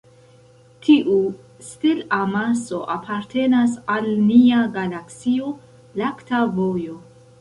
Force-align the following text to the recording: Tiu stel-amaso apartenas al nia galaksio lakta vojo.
Tiu 0.85 1.17
stel-amaso 1.67 2.79
apartenas 2.95 3.75
al 3.97 4.09
nia 4.31 4.63
galaksio 4.79 5.53
lakta 6.03 6.41
vojo. 6.59 6.99